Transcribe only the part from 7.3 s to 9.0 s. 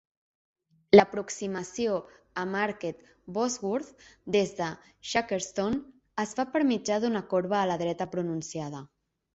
corba a la dreta pronunciada.